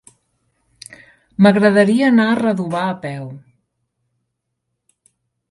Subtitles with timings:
[1.45, 3.29] M'agradaria anar a Redovà a peu.